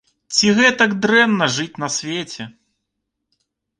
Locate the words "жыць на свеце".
1.57-2.43